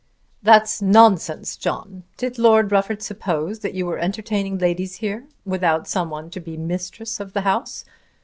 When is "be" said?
6.39-6.57